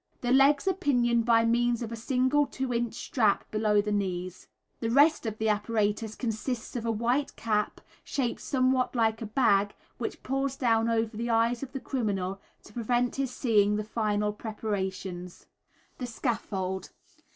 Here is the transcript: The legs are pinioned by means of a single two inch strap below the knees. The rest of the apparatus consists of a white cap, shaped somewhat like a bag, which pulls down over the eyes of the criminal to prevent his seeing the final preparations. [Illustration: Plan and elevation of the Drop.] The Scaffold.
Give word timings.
The 0.21 0.31
legs 0.31 0.67
are 0.67 0.73
pinioned 0.73 1.25
by 1.25 1.45
means 1.45 1.83
of 1.83 1.91
a 1.91 1.95
single 1.95 2.47
two 2.47 2.73
inch 2.73 2.95
strap 2.95 3.45
below 3.51 3.81
the 3.83 3.91
knees. 3.91 4.47
The 4.79 4.89
rest 4.89 5.27
of 5.27 5.37
the 5.37 5.47
apparatus 5.47 6.15
consists 6.15 6.75
of 6.75 6.87
a 6.87 6.91
white 6.91 7.35
cap, 7.35 7.79
shaped 8.03 8.41
somewhat 8.41 8.95
like 8.95 9.21
a 9.21 9.27
bag, 9.27 9.75
which 9.99 10.23
pulls 10.23 10.55
down 10.55 10.89
over 10.89 11.15
the 11.15 11.29
eyes 11.29 11.61
of 11.61 11.71
the 11.71 11.79
criminal 11.79 12.41
to 12.63 12.73
prevent 12.73 13.17
his 13.17 13.29
seeing 13.29 13.75
the 13.75 13.83
final 13.83 14.33
preparations. 14.33 15.45
[Illustration: 15.45 15.51
Plan 15.59 15.59
and 15.61 15.69
elevation 15.69 15.69
of 15.69 15.91
the 15.97 15.97
Drop.] 15.97 15.99
The 15.99 16.05
Scaffold. 16.07 16.89